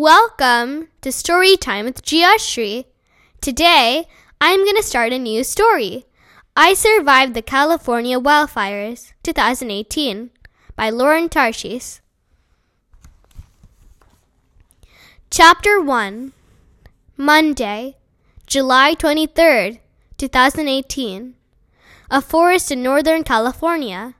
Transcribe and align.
Welcome 0.00 0.88
to 1.02 1.12
Story 1.12 1.58
Time 1.58 1.84
with 1.84 2.00
Geoshri. 2.00 2.86
Today, 3.42 4.08
I'm 4.40 4.64
going 4.64 4.76
to 4.76 4.82
start 4.82 5.12
a 5.12 5.18
new 5.18 5.44
story. 5.44 6.06
I 6.56 6.72
Survived 6.72 7.34
the 7.34 7.42
California 7.42 8.18
Wildfires 8.18 9.12
2018 9.22 10.30
by 10.74 10.88
Lauren 10.88 11.28
Tarshis. 11.28 12.00
Chapter 15.30 15.78
1 15.82 16.32
Monday, 17.18 17.98
July 18.46 18.94
23rd, 18.94 19.80
2018. 20.16 21.34
A 22.10 22.22
forest 22.22 22.72
in 22.72 22.82
Northern 22.82 23.22
California. 23.22 24.14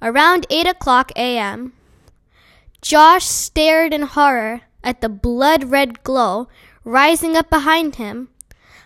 Around 0.00 0.46
8 0.48 0.68
o'clock 0.68 1.10
a.m. 1.16 1.72
Josh 2.80 3.24
stared 3.24 3.92
in 3.92 4.02
horror 4.02 4.60
at 4.82 5.00
the 5.00 5.08
blood 5.08 5.64
red 5.64 6.02
glow 6.02 6.48
rising 6.84 7.36
up 7.36 7.50
behind 7.50 7.96
him. 7.96 8.28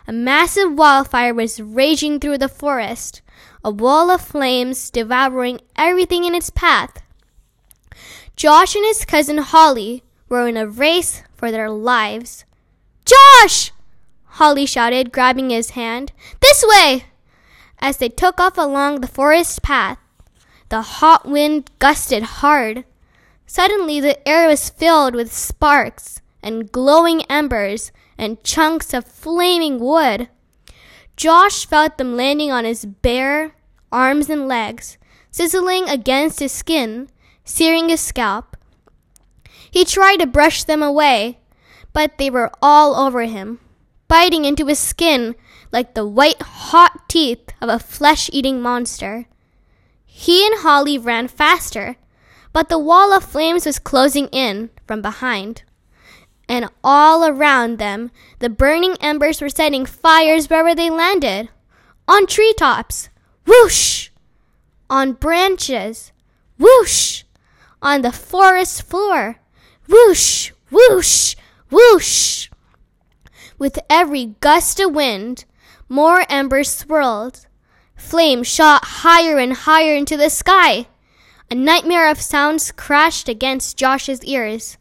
A 0.06 0.12
massive 0.12 0.72
wildfire 0.72 1.32
was 1.32 1.60
raging 1.60 2.18
through 2.18 2.38
the 2.38 2.48
forest, 2.48 3.22
a 3.64 3.70
wall 3.70 4.10
of 4.10 4.20
flames 4.20 4.90
devouring 4.90 5.60
everything 5.76 6.24
in 6.24 6.34
its 6.34 6.50
path. 6.50 7.02
Josh 8.34 8.74
and 8.74 8.84
his 8.84 9.04
cousin 9.04 9.38
Holly 9.38 10.02
were 10.28 10.48
in 10.48 10.56
a 10.56 10.66
race 10.66 11.22
for 11.36 11.50
their 11.50 11.70
lives. 11.70 12.44
Josh! 13.04 13.70
Holly 14.24 14.66
shouted, 14.66 15.12
grabbing 15.12 15.50
his 15.50 15.70
hand. 15.70 16.12
This 16.40 16.64
way! 16.66 17.04
As 17.78 17.98
they 17.98 18.08
took 18.08 18.40
off 18.40 18.56
along 18.56 19.00
the 19.00 19.06
forest 19.06 19.62
path, 19.62 19.98
the 20.70 20.82
hot 20.82 21.26
wind 21.26 21.70
gusted 21.78 22.22
hard. 22.22 22.84
Suddenly, 23.52 24.00
the 24.00 24.26
air 24.26 24.48
was 24.48 24.70
filled 24.70 25.14
with 25.14 25.30
sparks 25.30 26.22
and 26.42 26.72
glowing 26.72 27.20
embers 27.24 27.92
and 28.16 28.42
chunks 28.42 28.94
of 28.94 29.04
flaming 29.04 29.78
wood. 29.78 30.30
Josh 31.18 31.66
felt 31.66 31.98
them 31.98 32.16
landing 32.16 32.50
on 32.50 32.64
his 32.64 32.86
bare 32.86 33.54
arms 33.92 34.30
and 34.30 34.48
legs, 34.48 34.96
sizzling 35.30 35.86
against 35.86 36.40
his 36.40 36.50
skin, 36.50 37.10
searing 37.44 37.90
his 37.90 38.00
scalp. 38.00 38.56
He 39.70 39.84
tried 39.84 40.20
to 40.20 40.26
brush 40.26 40.64
them 40.64 40.82
away, 40.82 41.38
but 41.92 42.16
they 42.16 42.30
were 42.30 42.50
all 42.62 42.94
over 42.94 43.24
him, 43.24 43.60
biting 44.08 44.46
into 44.46 44.64
his 44.64 44.78
skin 44.78 45.34
like 45.70 45.92
the 45.92 46.06
white 46.06 46.40
hot 46.40 47.06
teeth 47.06 47.50
of 47.60 47.68
a 47.68 47.78
flesh 47.78 48.30
eating 48.32 48.62
monster. 48.62 49.26
He 50.06 50.46
and 50.46 50.60
Holly 50.60 50.96
ran 50.96 51.28
faster 51.28 51.98
but 52.52 52.68
the 52.68 52.78
wall 52.78 53.12
of 53.12 53.24
flames 53.24 53.66
was 53.66 53.78
closing 53.78 54.28
in 54.28 54.70
from 54.86 55.02
behind. 55.02 55.62
And 56.48 56.68
all 56.84 57.24
around 57.24 57.78
them, 57.78 58.10
the 58.40 58.50
burning 58.50 58.96
embers 59.00 59.40
were 59.40 59.48
setting 59.48 59.86
fires 59.86 60.50
wherever 60.50 60.74
they 60.74 60.90
landed. 60.90 61.48
On 62.06 62.26
treetops, 62.26 63.08
whoosh! 63.46 64.10
On 64.90 65.12
branches, 65.12 66.12
whoosh! 66.58 67.24
On 67.80 68.02
the 68.02 68.12
forest 68.12 68.82
floor, 68.82 69.36
whoosh, 69.88 70.52
whoosh, 70.70 71.36
whoosh! 71.70 72.50
With 73.58 73.78
every 73.88 74.36
gust 74.40 74.78
of 74.80 74.94
wind, 74.94 75.44
more 75.88 76.24
embers 76.28 76.70
swirled. 76.70 77.46
Flames 77.96 78.46
shot 78.48 78.84
higher 78.84 79.38
and 79.38 79.52
higher 79.52 79.94
into 79.94 80.16
the 80.16 80.30
sky. 80.30 80.86
A 81.52 81.54
nightmare 81.54 82.08
of 82.08 82.18
sounds 82.18 82.72
crashed 82.72 83.28
against 83.28 83.76
Josh's 83.76 84.24
ears. 84.24 84.78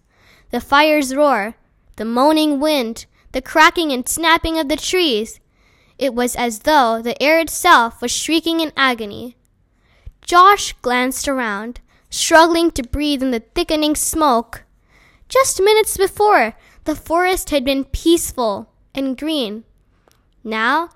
The 0.52 0.61
fire's 0.61 1.13
roar, 1.13 1.55
the 1.97 2.05
moaning 2.05 2.61
wind, 2.61 3.08
the 3.33 3.41
cracking 3.41 3.91
and 3.91 4.08
snapping 4.08 4.58
of 4.58 4.69
the 4.69 4.78
trees. 4.78 5.41
It 6.00 6.16
was 6.16 6.34
as 6.34 6.59
though 6.59 7.01
the 7.01 7.22
air 7.22 7.41
itself 7.41 8.01
was 8.01 8.09
shrieking 8.09 8.62
in 8.62 8.72
agony. 8.78 9.35
Josh 10.22 10.72
glanced 10.81 11.28
around, 11.28 11.81
struggling 12.09 12.72
to 12.72 12.84
breathe 12.84 13.22
in 13.22 13.31
the 13.31 13.44
thickening 13.53 13.97
smoke. 13.97 14.63
Just 15.28 15.62
minutes 15.62 15.97
before, 15.97 16.53
the 16.85 16.96
forest 16.96 17.50
had 17.50 17.66
been 17.66 17.84
peaceful 17.84 18.72
and 18.96 19.17
green. 19.17 19.66
Now, 20.41 20.91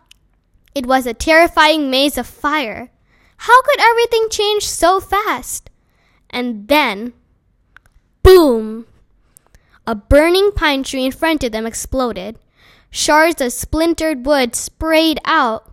it 0.74 0.86
was 0.86 1.06
a 1.06 1.14
terrifying 1.14 1.90
maze 1.92 2.18
of 2.18 2.28
fire. 2.28 2.92
How 3.38 3.62
could 3.62 3.80
everything 3.80 4.28
change 4.30 4.68
so 4.68 5.00
fast? 5.00 5.70
And 6.30 6.68
then, 6.68 7.14
boom! 8.24 8.88
A 9.88 9.96
burning 9.96 10.52
pine 10.52 10.84
tree 10.84 11.06
in 11.06 11.12
front 11.12 11.44
of 11.44 11.52
them 11.52 11.66
exploded. 11.66 12.40
Shards 12.90 13.42
of 13.42 13.54
splintered 13.54 14.26
wood 14.26 14.56
sprayed 14.56 15.20
out. 15.26 15.72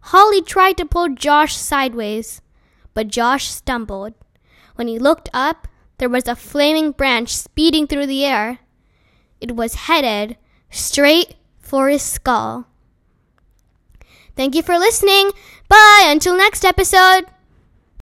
Holly 0.00 0.40
tried 0.40 0.76
to 0.78 0.86
pull 0.86 1.08
Josh 1.08 1.56
sideways, 1.56 2.40
but 2.94 3.08
Josh 3.08 3.48
stumbled. 3.48 4.14
When 4.76 4.88
he 4.88 4.98
looked 4.98 5.28
up, 5.32 5.68
there 5.98 6.08
was 6.08 6.26
a 6.26 6.36
flaming 6.36 6.92
branch 6.92 7.34
speeding 7.34 7.86
through 7.86 8.06
the 8.06 8.24
air. 8.24 8.58
It 9.40 9.56
was 9.56 9.86
headed 9.86 10.36
straight 10.70 11.34
for 11.58 11.88
his 11.88 12.02
skull. 12.02 12.66
Thank 14.36 14.54
you 14.54 14.62
for 14.62 14.78
listening. 14.78 15.30
Bye 15.68 16.06
until 16.06 16.36
next 16.36 16.64
episode. 16.64 17.26